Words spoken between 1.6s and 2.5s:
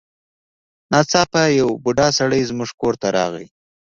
بوډا سړی